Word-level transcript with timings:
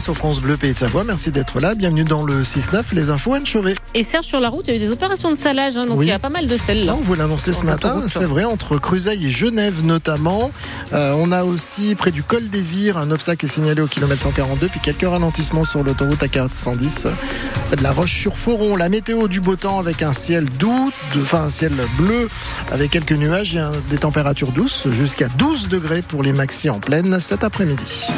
sur 0.00 0.16
France 0.16 0.40
Bleu 0.40 0.56
Pays 0.56 0.72
de 0.72 0.76
Savoie, 0.78 1.04
merci 1.04 1.30
d'être 1.30 1.60
là. 1.60 1.76
Bienvenue 1.76 2.02
dans 2.02 2.24
le 2.24 2.42
6-9, 2.42 2.92
les 2.92 3.08
infos 3.10 3.34
Anne 3.34 3.46
Chauvet. 3.46 3.76
Et 3.94 4.02
Serge, 4.02 4.24
sur 4.24 4.40
la 4.40 4.48
route, 4.48 4.64
il 4.66 4.70
y 4.70 4.72
a 4.72 4.76
eu 4.76 4.80
des 4.80 4.90
opérations 4.90 5.30
de 5.30 5.36
salage, 5.36 5.76
hein, 5.76 5.84
donc 5.86 5.96
Oui. 6.00 6.06
il 6.06 6.08
y 6.08 6.12
a 6.12 6.18
pas 6.18 6.28
mal 6.28 6.48
de 6.48 6.56
sel 6.56 6.80
là. 6.80 6.86
Là, 6.86 6.96
on 6.98 7.02
vous 7.02 7.14
l'annoncer 7.14 7.52
ce 7.52 7.62
matin, 7.62 8.02
c'est 8.08 8.24
vrai, 8.24 8.42
entre 8.44 8.78
Cruzeil 8.78 9.24
et 9.24 9.30
Genève 9.30 9.86
notamment. 9.86 10.50
Euh, 10.92 11.14
on 11.16 11.30
a 11.30 11.44
aussi 11.44 11.94
près 11.94 12.10
du 12.10 12.24
col 12.24 12.48
des 12.48 12.60
Vires 12.62 12.98
un 12.98 13.12
obstacle 13.12 13.46
est 13.46 13.48
signalé 13.48 13.80
au 13.80 13.86
kilomètre 13.86 14.22
142, 14.22 14.66
puis 14.66 14.80
quelques 14.80 15.08
ralentissements 15.08 15.64
sur 15.64 15.84
l'autoroute 15.84 16.20
A410 16.20 17.06
euh, 17.06 17.76
de 17.76 17.82
la 17.84 17.92
Roche-sur-Foron. 17.92 18.74
La 18.74 18.88
météo 18.88 19.28
du 19.28 19.40
beau 19.40 19.54
temps 19.54 19.78
avec 19.78 20.02
un 20.02 20.12
ciel 20.12 20.46
doux, 20.46 20.90
de- 21.14 21.20
enfin 21.20 21.42
un 21.44 21.50
ciel 21.50 21.72
bleu 21.96 22.28
avec 22.72 22.90
quelques 22.90 23.12
nuages 23.12 23.54
et 23.54 23.60
un- 23.60 23.70
des 23.88 23.98
températures 23.98 24.50
douces 24.50 24.88
jusqu'à 24.90 25.28
12 25.28 25.68
degrés 25.68 26.02
pour 26.02 26.24
les 26.24 26.32
maxi 26.32 26.68
en 26.70 26.80
pleine 26.80 27.20
cet 27.20 27.44
après-midi. 27.44 28.08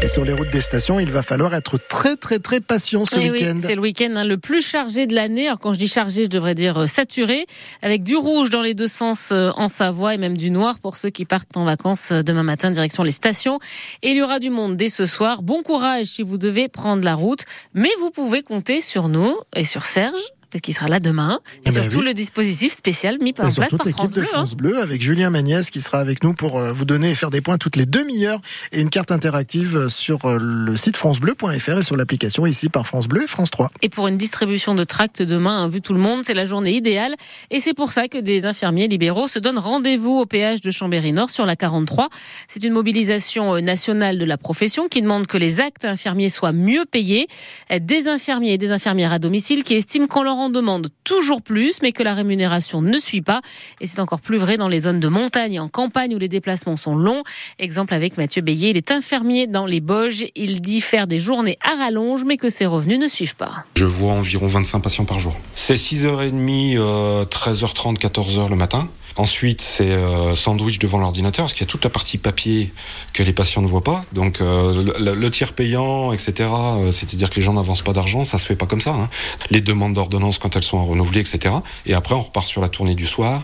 Et 0.00 0.06
sur 0.06 0.24
les 0.24 0.32
routes 0.32 0.50
des 0.50 0.60
stations, 0.60 1.00
il 1.00 1.10
va 1.10 1.22
falloir 1.22 1.54
être 1.56 1.76
très 1.76 2.14
très 2.14 2.38
très 2.38 2.60
patient 2.60 3.04
ce 3.04 3.16
oui, 3.16 3.30
week-end. 3.30 3.58
c'est 3.60 3.74
le 3.74 3.80
week-end 3.80 4.12
hein, 4.14 4.24
le 4.24 4.38
plus 4.38 4.64
chargé 4.64 5.08
de 5.08 5.14
l'année. 5.14 5.48
Alors 5.48 5.58
quand 5.58 5.72
je 5.72 5.78
dis 5.78 5.88
chargé, 5.88 6.24
je 6.24 6.28
devrais 6.28 6.54
dire 6.54 6.78
euh, 6.78 6.86
saturé, 6.86 7.46
avec 7.82 8.04
du 8.04 8.14
rouge 8.14 8.48
dans 8.48 8.62
les 8.62 8.74
deux 8.74 8.86
sens 8.86 9.30
euh, 9.32 9.50
en 9.56 9.66
Savoie 9.66 10.14
et 10.14 10.18
même 10.18 10.36
du 10.36 10.52
noir 10.52 10.78
pour 10.78 10.96
ceux 10.96 11.10
qui 11.10 11.24
partent 11.24 11.56
en 11.56 11.64
vacances 11.64 12.12
euh, 12.12 12.22
demain 12.22 12.44
matin 12.44 12.70
direction 12.70 13.02
les 13.02 13.10
stations. 13.10 13.58
Et 14.02 14.10
il 14.10 14.16
y 14.16 14.22
aura 14.22 14.38
du 14.38 14.50
monde 14.50 14.76
dès 14.76 14.88
ce 14.88 15.04
soir. 15.04 15.42
Bon 15.42 15.64
courage 15.64 16.06
si 16.06 16.22
vous 16.22 16.38
devez 16.38 16.68
prendre 16.68 17.04
la 17.04 17.16
route, 17.16 17.44
mais 17.74 17.90
vous 17.98 18.10
pouvez 18.10 18.42
compter 18.42 18.80
sur 18.80 19.08
nous 19.08 19.36
et 19.56 19.64
sur 19.64 19.84
Serge. 19.84 20.20
Parce 20.50 20.62
qu'il 20.62 20.74
sera 20.74 20.88
là 20.88 20.98
demain. 21.00 21.40
Et 21.56 21.58
Eh 21.66 21.70
ben 21.70 21.82
surtout 21.82 21.98
oui. 21.98 22.06
le 22.06 22.14
dispositif 22.14 22.72
spécial 22.72 23.18
mis 23.20 23.34
Et 23.38 23.42
en 23.42 23.50
sur 23.50 23.60
place 23.66 23.76
par 23.76 23.86
France 23.88 24.10
de 24.12 24.20
Bleu. 24.20 24.28
hein. 24.30 24.36
France 24.36 24.54
Bleu 24.56 24.80
avec 24.80 25.02
Julien 25.02 25.28
Magnès 25.30 25.70
qui 25.70 25.80
sera 25.80 25.98
avec 26.00 26.22
nous 26.24 26.32
pour 26.32 26.58
euh, 26.58 26.72
vous 26.72 26.84
donner 26.86 27.10
et 27.10 27.14
faire 27.14 27.30
des 27.30 27.40
points 27.40 27.58
toutes 27.58 27.76
les 27.76 27.84
demi-heures 27.86 28.40
et 28.72 28.80
une 28.80 28.88
carte 28.90 29.12
interactive 29.12 29.88
sur 29.88 30.24
euh, 30.24 30.38
le 30.40 30.76
site 30.76 30.96
francebleu.fr 30.96 31.78
et 31.78 31.82
sur 31.82 31.96
l'application 31.96 32.46
ici 32.46 32.68
par 32.70 32.86
France 32.86 33.08
Bleu 33.08 33.24
et 33.24 33.26
France 33.26 33.50
3. 33.50 33.70
et 33.82 33.88
pour 33.90 34.08
une 34.08 34.16
distribution 34.16 34.74
de 34.74 34.84
tracts 34.84 35.20
demain, 35.22 35.64
hein, 35.64 35.68
vu 35.68 35.80
tout 35.82 35.92
le 35.92 36.00
monde, 36.00 36.20
c'est 36.24 36.34
la 36.34 36.46
journée 36.46 36.72
idéale. 36.74 37.14
Et 37.50 37.60
c'est 37.60 37.74
pour 37.74 37.92
ça 37.92 38.08
que 38.08 38.18
des 38.18 38.46
infirmiers 38.46 38.88
libéraux 38.88 39.28
se 39.28 39.38
donnent 39.38 39.58
rendez-vous 39.58 40.18
au 40.20 40.26
péage 40.26 40.60
de 40.62 40.70
Chambéry-Nord 40.70 41.30
sur 41.30 41.44
la 41.46 41.56
43. 41.56 42.08
C'est 42.48 42.64
une 42.64 42.72
mobilisation 42.72 43.54
euh, 43.56 43.60
nationale 43.60 44.16
de 44.18 44.24
la 44.24 44.38
profession 44.38 44.88
qui 44.88 45.02
demande 45.02 45.26
que 45.26 45.36
les 45.36 45.60
actes 45.60 45.84
infirmiers 45.84 46.30
soient 46.30 46.52
mieux 46.52 46.84
payés. 46.90 47.26
Euh, 47.70 47.78
Des 47.80 48.08
infirmiers 48.08 48.54
et 48.54 48.58
des 48.58 48.70
infirmières 48.70 49.12
à 49.12 49.18
domicile 49.18 49.62
qui 49.62 49.74
estiment 49.74 50.06
qu'on 50.06 50.22
leur 50.22 50.37
en 50.38 50.50
demande 50.50 50.88
toujours 51.04 51.42
plus, 51.42 51.80
mais 51.82 51.92
que 51.92 52.02
la 52.02 52.14
rémunération 52.14 52.82
ne 52.82 52.98
suit 52.98 53.22
pas. 53.22 53.40
Et 53.80 53.86
c'est 53.86 54.00
encore 54.00 54.20
plus 54.20 54.38
vrai 54.38 54.56
dans 54.56 54.68
les 54.68 54.80
zones 54.80 55.00
de 55.00 55.08
montagne 55.08 55.54
et 55.54 55.60
en 55.60 55.68
campagne 55.68 56.14
où 56.14 56.18
les 56.18 56.28
déplacements 56.28 56.76
sont 56.76 56.96
longs. 56.96 57.22
Exemple 57.58 57.94
avec 57.94 58.16
Mathieu 58.16 58.42
Bélier, 58.42 58.70
il 58.70 58.76
est 58.76 58.90
infirmier 58.90 59.46
dans 59.46 59.66
les 59.66 59.80
Boges. 59.80 60.24
Il 60.34 60.60
dit 60.60 60.80
faire 60.80 61.06
des 61.06 61.18
journées 61.18 61.58
à 61.64 61.76
rallonge, 61.76 62.24
mais 62.24 62.36
que 62.36 62.48
ses 62.48 62.66
revenus 62.66 62.98
ne 62.98 63.08
suivent 63.08 63.36
pas. 63.36 63.64
Je 63.76 63.84
vois 63.84 64.12
environ 64.12 64.46
25 64.46 64.80
patients 64.80 65.04
par 65.04 65.20
jour. 65.20 65.34
C'est 65.54 65.74
6h30, 65.74 66.76
euh, 66.76 67.24
13h30, 67.24 67.98
14h 67.98 68.50
le 68.50 68.56
matin. 68.56 68.88
Ensuite, 69.18 69.60
c'est 69.62 69.90
euh, 69.90 70.36
sandwich 70.36 70.78
devant 70.78 70.98
l'ordinateur, 70.98 71.46
parce 71.46 71.52
qu'il 71.52 71.66
y 71.66 71.68
a 71.68 71.70
toute 71.70 71.82
la 71.82 71.90
partie 71.90 72.18
papier 72.18 72.72
que 73.12 73.24
les 73.24 73.32
patients 73.32 73.62
ne 73.62 73.66
voient 73.66 73.82
pas. 73.82 74.04
Donc, 74.12 74.40
euh, 74.40 74.94
le, 74.96 75.30
tiers 75.32 75.52
payant, 75.52 76.12
etc., 76.12 76.32
euh, 76.38 76.92
c'est-à-dire 76.92 77.28
que 77.28 77.34
les 77.34 77.42
gens 77.42 77.52
n'avancent 77.52 77.82
pas 77.82 77.92
d'argent, 77.92 78.22
ça 78.22 78.38
se 78.38 78.46
fait 78.46 78.54
pas 78.54 78.66
comme 78.66 78.80
ça. 78.80 78.92
hein. 78.92 79.08
Les 79.50 79.60
demandes 79.60 79.94
d'ordonnance 79.94 80.38
quand 80.38 80.54
elles 80.54 80.62
sont 80.62 80.78
à 80.78 80.84
renouveler, 80.84 81.18
etc. 81.18 81.52
Et 81.84 81.94
après, 81.94 82.14
on 82.14 82.20
repart 82.20 82.46
sur 82.46 82.62
la 82.62 82.68
tournée 82.68 82.94
du 82.94 83.06
soir. 83.06 83.42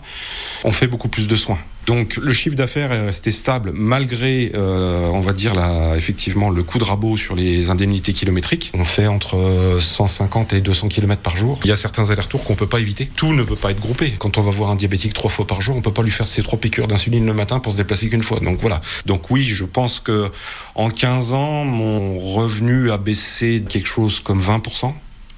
On 0.63 0.71
fait 0.71 0.87
beaucoup 0.87 1.09
plus 1.09 1.27
de 1.27 1.35
soins. 1.35 1.59
Donc, 1.87 2.17
le 2.17 2.33
chiffre 2.33 2.57
d'affaires 2.57 2.93
est 2.93 3.07
resté 3.07 3.31
stable 3.31 3.73
malgré, 3.75 4.53
euh, 4.55 5.09
on 5.13 5.21
va 5.21 5.33
dire, 5.33 5.53
effectivement, 5.97 6.51
le 6.51 6.63
coup 6.63 6.79
de 6.79 6.85
rabot 6.85 7.17
sur 7.17 7.37
les 7.37 7.71
indemnités 7.71 8.13
kilométriques. 8.13 8.71
On 8.75 8.85
fait 8.85 9.07
entre 9.07 9.37
euh, 9.37 9.81
150 9.81 10.55
et 10.55 10.61
200 10.61 10.89
km 10.89 11.21
par 11.21 11.37
jour. 11.37 11.61
Il 11.65 11.69
y 11.69 11.73
a 11.73 11.77
certains 11.77 12.11
allers-retours 12.11 12.45
qu'on 12.45 12.55
peut 12.55 12.67
pas 12.67 12.81
éviter. 12.81 13.07
Tout 13.15 13.33
ne 13.33 13.43
peut 13.43 13.57
pas 13.57 13.71
être 13.71 13.81
groupé. 13.81 14.15
Quand 14.19 14.39
on 14.39 14.43
va 14.43 14.51
voir 14.51 14.71
un 14.71 14.77
diabétique 14.77 15.13
trois 15.13 15.31
fois 15.31 15.47
par 15.47 15.61
jour, 15.63 15.77
on 15.77 15.83
peut 15.83 15.93
pas 15.93 16.03
lui 16.03 16.11
faire 16.11 16.27
ses 16.27 16.43
trois 16.43 16.59
piqûres 16.59 16.89
d'insuline 16.89 17.27
le 17.27 17.35
matin 17.35 17.61
pour 17.61 17.73
se 17.73 17.77
déplacer 17.77 18.09
qu'une 18.09 18.23
fois. 18.23 18.41
Donc 18.41 18.59
voilà. 18.61 18.81
Donc 19.07 19.31
oui, 19.31 19.43
je 19.45 19.65
pense 19.65 20.01
que 20.01 20.31
en 20.75 20.89
15 20.91 21.35
ans, 21.35 21.65
mon 21.65 22.19
revenu 22.19 22.91
a 22.91 22.97
baissé 22.97 23.63
quelque 23.69 23.89
chose 23.89 24.21
comme 24.21 24.41
20%. 24.41 24.93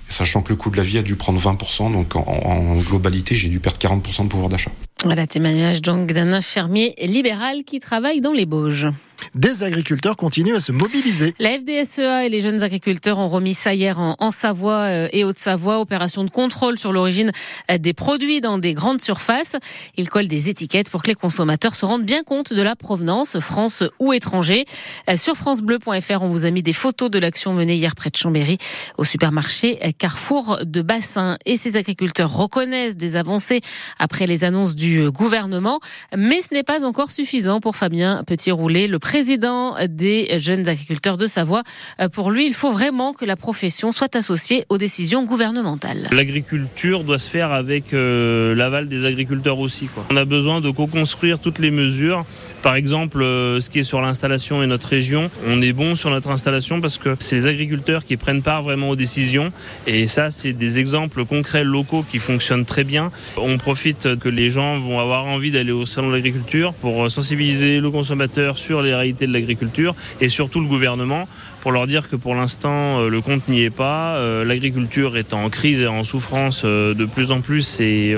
Sachant 0.09 0.41
que 0.43 0.51
le 0.51 0.57
coût 0.57 0.71
de 0.71 0.77
la 0.77 0.85
vie 0.85 0.99
a 0.99 1.03
dû 1.03 1.17
prendre 1.17 1.41
20%, 1.41 1.93
donc 1.93 2.15
en, 2.15 2.21
en 2.21 2.77
globalité, 2.77 3.35
j'ai 3.35 3.49
dû 3.49 3.59
perdre 3.59 3.79
40% 3.79 4.23
de 4.25 4.29
pouvoir 4.29 4.49
d'achat. 4.49 4.71
Voilà, 5.07 5.29
témoignage 5.29 5.83
donc 5.83 6.11
d'un 6.11 6.33
infirmier 6.33 6.93
libéral 6.99 7.63
qui 7.63 7.79
travaille 7.79 8.21
dans 8.21 8.33
les 8.33 8.45
Bauges. 8.45 8.89
Des 9.35 9.63
agriculteurs 9.63 10.17
continuent 10.17 10.55
à 10.55 10.61
se 10.61 10.73
mobiliser. 10.73 11.35
La 11.39 11.51
FDSEA 11.59 12.27
et 12.27 12.29
les 12.29 12.41
jeunes 12.41 12.63
agriculteurs 12.63 13.19
ont 13.19 13.29
remis 13.29 13.55
ça 13.55 13.75
hier 13.75 13.99
en, 13.99 14.17
en 14.19 14.31
Savoie 14.31 14.73
euh, 14.73 15.09
et 15.13 15.25
Haute-Savoie, 15.25 15.81
opération 15.81 16.25
de 16.25 16.31
contrôle 16.31 16.79
sur 16.79 16.93
l'origine 16.93 17.33
euh, 17.71 17.79
des 17.79 17.93
produits 17.93 18.41
dans 18.41 18.59
des 18.59 18.75
grandes 18.75 19.01
surfaces. 19.01 19.57
Ils 19.97 20.09
collent 20.09 20.29
des 20.29 20.49
étiquettes 20.49 20.91
pour 20.91 21.03
que 21.03 21.09
les 21.09 21.15
consommateurs 21.15 21.75
se 21.75 21.85
rendent 21.85 22.05
bien 22.05 22.23
compte 22.23 22.53
de 22.53 22.63
la 22.63 22.77
provenance, 22.77 23.39
France 23.41 23.83
ou 23.99 24.13
étranger. 24.13 24.65
Euh, 25.11 25.17
Sur 25.17 25.37
francebleu.fr, 25.37 26.23
on 26.23 26.29
vous 26.29 26.47
a 26.47 26.51
mis 26.51 26.63
des 26.63 26.73
photos 26.73 27.11
de 27.11 27.19
l'action 27.19 27.53
menée 27.53 27.75
hier 27.75 27.95
près 27.95 28.11
de 28.11 28.17
Chambéry 28.17 28.59
au 28.97 29.05
supermarché 29.05 29.79
Carrefour 29.99 30.61
de 30.65 30.83
Bassin. 30.83 31.37
Et 31.45 31.57
ces 31.57 31.77
agriculteurs 31.77 32.35
reconnaissent 32.35 32.97
des 32.97 33.17
avancées 33.17 33.61
après 33.99 34.27
les 34.27 34.45
annonces 34.45 34.75
du 34.75 35.11
gouvernement, 35.11 35.81
mais 36.17 36.41
ce 36.41 36.55
n'est 36.55 36.63
pas 36.63 36.85
encore 36.85 37.11
suffisant 37.11 37.61
pour 37.61 37.77
Fabien 37.77 38.23
Petit-Roulet, 38.27 38.87
le 38.87 38.99
président 39.07 39.77
des 39.89 40.37
jeunes 40.41 40.67
agriculteurs 40.69 41.17
de 41.17 41.29
Savoie. 41.29 41.63
Euh, 42.01 42.09
Pour 42.09 42.33
lui, 42.33 42.45
il 42.45 42.55
faut 42.55 42.73
vraiment 42.73 43.13
que 43.13 43.25
la 43.25 43.37
profession 43.37 43.93
soit 43.93 44.17
associée 44.17 44.65
aux 44.69 44.79
décisions 44.79 45.25
gouvernementales. 45.25 46.09
L'agriculture 46.11 47.05
doit 47.05 47.21
se 47.21 47.31
faire 47.31 47.53
avec 47.53 47.95
euh, 47.95 48.53
l'aval 48.57 48.89
des 48.89 49.05
agriculteurs 49.05 49.61
aussi. 49.61 49.89
On 50.11 50.17
a 50.17 50.25
besoin 50.25 50.61
de 50.61 50.71
co-construire 50.71 51.39
toutes 51.39 51.61
les 51.61 51.71
mesures. 51.71 52.27
Par 52.65 52.75
exemple, 52.75 53.23
euh, 53.23 53.61
ce 53.61 53.71
qui 53.71 53.79
est 53.79 53.85
sur 53.85 54.01
l'installation 54.01 54.61
et 54.65 54.67
notre 54.67 54.89
région, 54.89 55.31
on 55.47 55.63
est 55.63 55.73
bon 55.73 55.95
sur 55.95 56.11
notre 56.11 56.31
installation 56.33 56.81
parce 56.81 56.99
que 56.99 57.15
c'est 57.21 57.37
les 57.37 57.47
agriculteurs 57.47 58.05
qui 58.05 58.17
prennent 58.17 58.43
part 58.43 58.63
vraiment 58.65 58.89
aux 58.89 58.97
décisions. 58.97 59.53
Et 59.87 60.09
ça, 60.09 60.31
c'est 60.31 60.53
des 60.53 60.81
exemples 60.81 61.25
concrets 61.25 61.63
locaux 61.63 62.05
qui 62.11 62.19
fonctionnent 62.19 62.65
très 62.65 62.83
bien. 62.83 63.13
On 63.37 63.57
profite 63.57 64.19
que 64.19 64.29
les 64.29 64.51
gens 64.51 64.81
vont 64.81 64.99
avoir 64.99 65.27
envie 65.27 65.53
d'aller 65.53 65.71
au 65.71 65.87
salon 65.87 66.09
de 66.09 66.15
l'agriculture 66.17 66.75
pour 66.75 67.09
sensibiliser 67.09 67.79
le 67.79 67.93
consommateur 67.93 68.59
sur 68.59 68.83
les 68.83 68.96
de 69.27 69.33
l'agriculture 69.33 69.95
et 70.21 70.29
surtout 70.29 70.61
le 70.61 70.67
gouvernement 70.67 71.29
pour 71.67 71.73
leur 71.73 71.89
dire 71.89 72.09
que 72.09 72.15
pour 72.15 72.37
l'instant 72.37 73.01
euh, 73.01 73.09
le 73.09 73.21
compte 73.21 73.49
n'y 73.49 73.63
est 73.63 73.71
pas. 73.71 74.15
Euh, 74.19 74.45
L'agriculture 74.45 75.17
est 75.17 75.35
en 75.35 75.51
crise 75.51 75.81
et 75.81 75.89
en 75.89 76.05
souffrance 76.05 76.63
euh, 76.65 76.95
de 76.95 77.05
plus 77.07 77.33
en 77.33 77.41
plus 77.41 77.81
et 77.81 78.17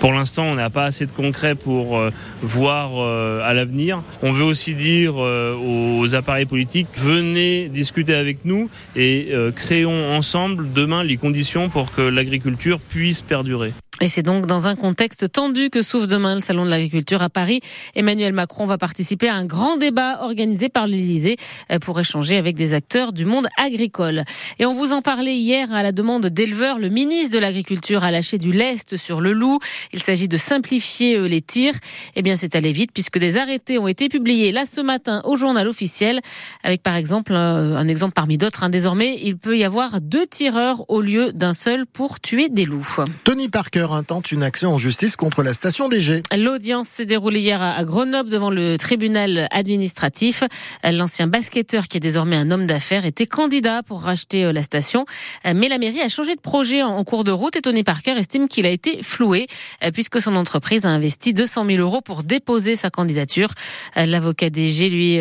pour 0.00 0.12
l'instant 0.12 0.42
on 0.42 0.56
n'a 0.56 0.68
pas 0.68 0.84
assez 0.84 1.06
de 1.06 1.12
concret 1.12 1.54
pour 1.54 2.00
voir 2.42 2.98
à 3.44 3.54
l'avenir. 3.54 4.02
On 4.22 4.32
veut 4.32 4.42
aussi 4.42 4.74
dire 4.74 5.14
aux 5.16 6.14
appareils 6.14 6.46
politiques 6.46 6.88
venez 6.96 7.68
discuter 7.68 8.14
avec 8.14 8.44
nous 8.44 8.68
et 8.96 9.32
créons 9.54 10.12
ensemble 10.16 10.72
demain 10.72 11.04
les 11.04 11.16
conditions 11.16 11.68
pour 11.68 11.92
que 11.92 12.02
l'agriculture 12.02 12.80
puisse 12.80 13.20
perdurer. 13.20 13.72
Et 14.00 14.06
c'est 14.06 14.22
donc 14.22 14.46
dans 14.46 14.68
un 14.68 14.76
contexte 14.76 15.32
tendu 15.32 15.70
que 15.70 15.82
s'ouvre 15.82 16.06
demain 16.06 16.36
le 16.36 16.40
Salon 16.40 16.64
de 16.64 16.70
l'agriculture 16.70 17.20
à 17.20 17.28
Paris. 17.28 17.60
Emmanuel 17.96 18.32
Macron 18.32 18.64
va 18.64 18.78
participer 18.78 19.28
à 19.28 19.34
un 19.34 19.44
grand 19.44 19.76
débat 19.76 20.20
organisé 20.22 20.68
par 20.68 20.86
l'Élysée 20.86 21.36
euh, 21.72 21.80
pour 21.80 21.98
échanger 21.98 22.36
avec 22.36 22.54
des 22.54 22.74
acteurs 22.74 23.12
du 23.12 23.24
monde 23.24 23.48
agricole. 23.58 24.22
Et 24.60 24.66
on 24.66 24.74
vous 24.74 24.92
en 24.92 25.02
parlait 25.02 25.34
hier 25.34 25.72
à 25.72 25.82
la 25.82 25.90
demande 25.90 26.26
d'éleveurs. 26.26 26.78
Le 26.78 26.90
ministre 26.90 27.34
de 27.34 27.40
l'Agriculture 27.40 28.04
a 28.04 28.12
lâché 28.12 28.38
du 28.38 28.52
lest 28.52 28.96
sur 28.96 29.20
le 29.20 29.32
loup. 29.32 29.58
Il 29.92 30.00
s'agit 30.00 30.28
de 30.28 30.36
simplifier 30.36 31.16
euh, 31.16 31.26
les 31.26 31.40
tirs. 31.40 31.74
Eh 32.14 32.22
bien, 32.22 32.36
c'est 32.36 32.54
allé 32.54 32.70
vite 32.70 32.92
puisque 32.94 33.18
des 33.18 33.36
arrêtés 33.36 33.78
ont 33.80 33.88
été 33.88 34.08
publiés 34.08 34.52
là 34.52 34.64
ce 34.64 34.80
matin 34.80 35.22
au 35.24 35.36
journal 35.36 35.66
officiel 35.66 36.20
avec 36.62 36.84
par 36.84 36.94
exemple 36.94 37.32
euh, 37.32 37.76
un 37.76 37.88
exemple 37.88 38.12
parmi 38.12 38.38
d'autres. 38.38 38.62
hein. 38.62 38.70
Désormais, 38.70 39.18
il 39.24 39.36
peut 39.36 39.58
y 39.58 39.64
avoir 39.64 40.00
deux 40.00 40.26
tireurs 40.28 40.88
au 40.88 41.00
lieu 41.00 41.32
d'un 41.32 41.52
seul 41.52 41.84
pour 41.84 42.20
tuer 42.20 42.48
des 42.48 42.64
loups. 42.64 42.98
Tony 43.24 43.48
Parker 43.48 43.87
intente 43.94 44.32
une 44.32 44.42
action 44.42 44.74
en 44.74 44.78
justice 44.78 45.16
contre 45.16 45.42
la 45.42 45.52
station 45.52 45.88
DG. 45.88 46.22
L'audience 46.36 46.88
s'est 46.88 47.06
déroulée 47.06 47.40
hier 47.40 47.62
à 47.62 47.82
Grenoble 47.84 48.30
devant 48.30 48.50
le 48.50 48.76
tribunal 48.78 49.48
administratif. 49.50 50.44
L'ancien 50.84 51.26
basketteur, 51.26 51.88
qui 51.88 51.96
est 51.96 52.00
désormais 52.00 52.36
un 52.36 52.50
homme 52.50 52.66
d'affaires, 52.66 53.04
était 53.04 53.26
candidat 53.26 53.82
pour 53.82 54.02
racheter 54.02 54.44
euh, 54.44 54.52
la 54.52 54.62
station. 54.62 55.06
Mais 55.44 55.68
la 55.68 55.78
mairie 55.78 56.00
a 56.00 56.08
changé 56.08 56.34
de 56.34 56.40
projet 56.40 56.82
en 56.82 57.02
cours 57.04 57.24
de 57.24 57.30
route 57.30 57.56
et 57.56 57.60
Tony 57.60 57.84
Parker 57.84 58.12
estime 58.12 58.48
qu'il 58.48 58.66
a 58.66 58.70
été 58.70 59.02
floué 59.02 59.46
euh, 59.84 59.90
puisque 59.90 60.20
son 60.20 60.36
entreprise 60.36 60.84
a 60.84 60.88
investi 60.88 61.32
200 61.32 61.66
000 61.66 61.78
euros 61.78 62.00
pour 62.00 62.22
déposer 62.22 62.76
sa 62.76 62.90
candidature. 62.90 63.50
Euh, 63.96 64.06
L'avocat 64.06 64.50
DG, 64.50 64.88
lui, 64.88 65.20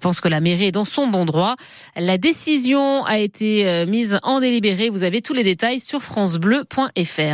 pense 0.00 0.20
que 0.20 0.28
la 0.28 0.40
mairie 0.40 0.66
est 0.66 0.72
dans 0.72 0.84
son 0.84 1.06
bon 1.06 1.24
droit. 1.24 1.56
La 1.96 2.18
décision 2.18 3.04
a 3.04 3.18
été 3.18 3.86
mise 3.86 4.18
en 4.22 4.40
délibéré. 4.40 4.90
Vous 4.90 5.02
avez 5.02 5.22
tous 5.22 5.32
les 5.32 5.44
détails 5.44 5.80
sur 5.80 6.02
francebleu.fr. 6.02 7.33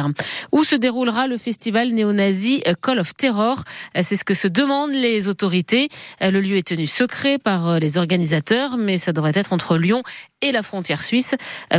Où 0.52 0.64
se 0.64 0.74
déroulera 0.74 1.26
le 1.26 1.36
festival 1.36 1.90
néo-nazi 1.90 2.62
Call 2.82 2.98
of 2.98 3.14
Terror? 3.14 3.62
C'est 4.02 4.16
ce 4.16 4.24
que 4.24 4.34
se 4.34 4.48
demandent 4.48 4.92
les 4.92 5.28
autorités. 5.28 5.88
Le 6.20 6.40
lieu 6.40 6.56
est 6.56 6.66
tenu 6.66 6.86
secret 6.86 7.38
par 7.38 7.78
les 7.78 7.98
organisateurs, 7.98 8.76
mais 8.76 8.98
ça 8.98 9.12
devrait 9.12 9.32
être 9.34 9.52
entre 9.52 9.76
Lyon 9.76 10.02
et 10.42 10.52
la 10.52 10.62
frontière 10.62 11.02
suisse. 11.02 11.34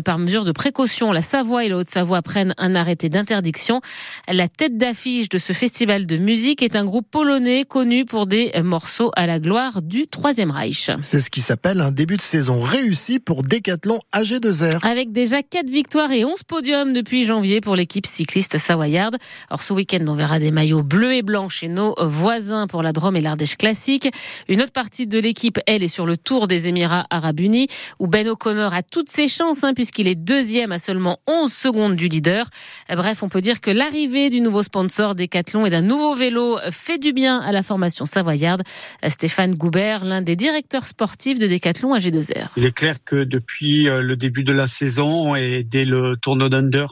Par 0.06 0.18
mesure 0.18 0.46
de 0.46 0.52
précaution, 0.52 1.12
la 1.12 1.22
Savoie 1.22 1.66
et 1.66 1.69
la 1.69 1.78
Haute-Savoie 1.78 2.22
prennent 2.22 2.54
un 2.58 2.75
arrêté 2.75 3.10
d'interdiction. 3.10 3.81
La 4.28 4.48
tête 4.48 4.78
d'affiche 4.78 5.30
de 5.30 5.38
ce 5.38 5.54
festival 5.54 6.06
de 6.06 6.18
musique 6.18 6.62
est 6.62 6.75
un 6.75 6.86
groupe 6.86 7.10
polonais 7.10 7.66
connu 7.66 8.06
pour 8.06 8.28
des 8.28 8.52
morceaux 8.63 9.12
à 9.16 9.25
la 9.25 9.40
gloire 9.40 9.81
du 9.81 10.08
Troisième 10.08 10.52
Reich. 10.52 10.92
C'est 11.02 11.19
ce 11.19 11.30
qui 11.30 11.42
s'appelle 11.42 11.81
un 11.81 11.92
début 11.92 12.18
de 12.18 12.22
saison 12.22 12.62
réussi 12.62 13.19
pour 13.19 13.44
Decathlon 13.44 14.00
AG2R. 14.13 14.86
Avec 14.86 15.12
déjà 15.12 15.42
4 15.42 15.69
victoires 15.69 16.12
et 16.12 16.24
11 16.25 16.44
podiums 16.44 16.94
depuis 16.94 17.24
janvier 17.24 17.62
pour 17.62 17.75
l'équipe 17.75 18.06
cycliste 18.06 18.58
savoyarde. 18.58 19.18
Alors 19.50 19.63
ce 19.63 19.74
week-end, 19.74 20.04
on 20.08 20.16
verra 20.16 20.40
des 20.40 20.52
maillots 20.52 20.84
bleus 20.84 21.16
et 21.16 21.22
blancs 21.24 21.50
chez 21.50 21.68
nos 21.68 21.96
voisins 22.00 22.68
pour 22.68 22.84
la 22.84 22.94
Drôme 22.94 23.16
et 23.16 23.22
l'Ardèche 23.22 23.58
classique. 23.58 24.10
Une 24.48 24.62
autre 24.62 24.72
partie 24.72 25.08
de 25.08 25.19
l'équipe, 25.19 25.60
elle, 25.68 25.84
est 25.84 25.88
sur 25.88 26.06
le 26.06 26.18
Tour 26.18 26.48
des 26.48 26.68
Émirats 26.68 27.06
Arabes 27.10 27.40
Unis, 27.40 27.68
où 28.00 28.08
Ben 28.08 28.28
O'Connor 28.51 28.74
a 28.74 28.83
toutes 28.83 29.09
ses 29.09 29.30
chances, 29.30 29.63
hein, 29.63 29.74
puisqu'il 29.74 30.09
est 30.09 30.15
deuxième 30.15 30.74
à 30.74 30.80
seulement 30.80 31.19
11 31.25 31.51
secondes 31.51 31.95
du 31.95 32.09
leader. 32.09 32.48
Bref, 32.89 33.24
on 33.24 33.30
peut 33.30 33.39
dire 33.39 33.62
que 33.62 33.71
l'arrivée 33.71 34.30
du 34.30 34.42
nouveau 34.42 34.62
sponsor 34.62 35.15
Decathlon 35.15 35.65
et 35.65 35.69
d'un 35.69 35.81
nouveau 35.81 36.15
vélo 36.15 36.57
fait 36.69 36.98
du 36.98 37.13
bien 37.13 37.39
à 37.39 37.53
la 37.53 37.63
formation 37.63 38.06
savoyarde. 38.06 38.63
Stéphane 39.07 39.56
Goubert, 39.56 40.03
l'un 40.03 40.21
des 40.21 40.36
directeurs 40.36 40.86
sportifs 40.86 41.39
de 41.39 41.48
Decathlon 41.48 41.94
à 41.94 42.00
G2R. 42.00 42.50
Il 42.57 42.65
est 42.65 42.75
clair 42.75 42.98
que 43.06 43.24
depuis 43.24 43.88
euh, 43.88 44.01
le 44.01 44.18
début 44.18 44.44
de 44.44 44.51
la 44.51 44.68
saison 44.68 45.33
et 45.36 45.63
dès 45.63 45.86
le 45.86 46.18
tournoi 46.21 46.50
d'Under, 46.50 46.88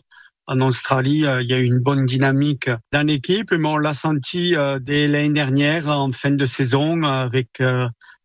en 0.48 0.62
Australie, 0.62 1.26
euh, 1.26 1.42
il 1.42 1.50
y 1.50 1.54
a 1.54 1.60
eu 1.60 1.66
une 1.66 1.80
bonne 1.80 2.06
dynamique 2.06 2.70
dans 2.94 3.06
l'équipe, 3.06 3.52
mais 3.52 3.68
on 3.68 3.78
l'a 3.78 3.94
senti 3.94 4.56
euh, 4.56 4.80
dès 4.80 5.08
l'année 5.08 5.34
dernière 5.34 5.90
en 5.90 6.10
fin 6.14 6.32
de 6.32 6.46
saison 6.46 7.04
avec 7.04 7.62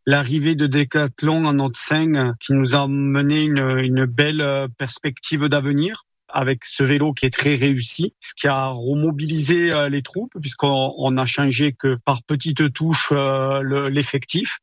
l'arrivée 0.06 0.54
de 0.54 0.66
Decathlon 0.66 1.44
en 1.44 1.54
notre 1.54 1.78
sein 1.78 2.34
qui 2.40 2.52
nous 2.52 2.74
a 2.74 2.86
mené 2.88 3.44
une, 3.44 3.78
une 3.78 4.04
belle 4.06 4.68
perspective 4.78 5.48
d'avenir 5.48 6.04
avec 6.34 6.64
ce 6.64 6.82
vélo 6.82 7.12
qui 7.12 7.26
est 7.26 7.30
très 7.30 7.54
réussi, 7.54 8.12
ce 8.20 8.34
qui 8.34 8.48
a 8.48 8.68
remobilisé 8.68 9.72
euh, 9.72 9.88
les 9.88 10.02
troupes 10.02 10.32
puisqu'on 10.40 11.16
a 11.16 11.26
changé 11.26 11.72
que 11.72 11.96
par 12.04 12.22
petites 12.24 12.72
touches 12.72 13.12
euh, 13.12 13.88
l'effectif. 13.88 14.58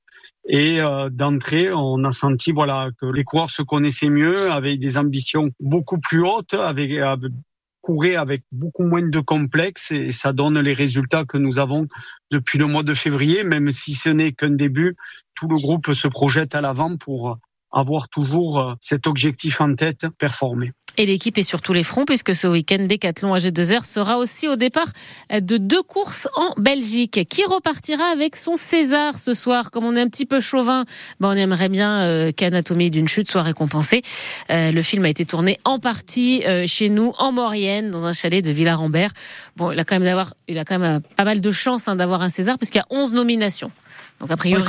Et 0.48 0.82
euh, 0.82 1.10
d'entrée, 1.10 1.72
on 1.72 2.04
a 2.04 2.12
senti 2.12 2.52
voilà 2.52 2.90
que 3.00 3.06
les 3.06 3.24
coureurs 3.24 3.52
se 3.52 3.62
connaissaient 3.62 4.10
mieux, 4.10 4.52
avaient 4.52 4.78
des 4.78 4.98
ambitions 4.98 5.50
beaucoup 5.60 6.00
plus 6.00 6.24
hautes, 6.24 6.56
avec, 6.56 6.92
courir 7.82 8.20
avec 8.20 8.44
beaucoup 8.52 8.84
moins 8.84 9.08
de 9.08 9.20
complexes 9.20 9.92
et 9.92 10.12
ça 10.12 10.34
donne 10.34 10.60
les 10.60 10.74
résultats 10.74 11.26
que 11.26 11.38
nous 11.38 11.60
avons 11.60 11.88
depuis 12.30 12.58
le 12.58 12.68
mois 12.68 12.84
de 12.84 12.94
février, 12.94 13.44
même 13.44 13.72
si 13.72 13.94
ce 13.94 14.10
n'est 14.10 14.32
qu'un 14.32 14.52
début. 14.52 14.96
Tout 15.36 15.48
le 15.48 15.58
groupe 15.58 15.94
se 15.94 16.08
projette 16.08 16.56
à 16.56 16.62
l'avant 16.62 16.98
pour 16.98 17.38
avoir 17.72 18.10
toujours 18.10 18.76
cet 18.82 19.08
objectif 19.08 19.62
en 19.62 19.76
tête, 19.76 20.08
performer. 20.18 20.74
Et 20.98 21.06
l'équipe 21.06 21.38
est 21.38 21.44
sur 21.44 21.62
tous 21.62 21.74
les 21.74 21.84
fronts 21.84 22.06
puisque 22.06 22.36
ce 22.36 22.48
week-end, 22.48 22.86
Décathlon 22.88 23.36
AG2R 23.36 23.86
sera 23.86 24.18
aussi 24.18 24.48
au 24.48 24.56
départ 24.56 24.88
de 25.34 25.58
deux 25.58 25.82
courses 25.84 26.28
en 26.36 26.54
Belgique. 26.58 27.26
Qui 27.30 27.44
repartira 27.46 28.04
avec 28.06 28.36
son 28.36 28.58
César 28.58 29.18
ce 29.18 29.34
soir? 29.34 29.72
Comme 29.72 29.86
on 29.86 29.96
est 29.96 30.02
un 30.02 30.08
petit 30.08 30.26
peu 30.26 30.42
chauvin, 30.42 30.86
ben 31.20 31.30
on 31.30 31.38
aimerait 31.38 31.70
bien 31.70 32.02
euh, 32.02 32.32
qu'Anatomie 32.32 32.90
d'une 32.90 33.08
chute 33.08 33.32
soit 33.32 33.42
récompensée. 33.42 34.02
Euh, 34.50 34.72
le 34.72 34.82
film 34.82 35.06
a 35.06 35.10
été 35.10 35.26
tourné 35.26 35.60
en 35.64 35.80
partie 35.80 36.44
euh, 36.46 36.66
chez 36.68 36.90
nous, 36.90 37.14
en 37.18 37.32
Maurienne, 37.32 37.90
dans 37.90 38.06
un 38.06 38.14
chalet 38.14 38.44
de 38.44 38.52
Villarambert. 38.52 39.12
Bon, 39.56 39.72
il 39.72 39.80
a 39.80 39.86
quand 39.86 39.96
même, 39.96 40.04
d'avoir, 40.04 40.34
il 40.48 40.60
a 40.60 40.66
quand 40.66 40.78
même 40.78 41.02
pas 41.16 41.24
mal 41.24 41.40
de 41.40 41.52
chance 41.52 41.88
hein, 41.88 41.96
d'avoir 41.96 42.22
un 42.22 42.30
César 42.30 42.58
puisqu'il 42.58 42.80
y 42.80 42.82
a 42.82 42.88
11 42.90 43.14
nominations. 43.14 43.72
Donc 44.20 44.30
a 44.30 44.38
priori... 44.38 44.60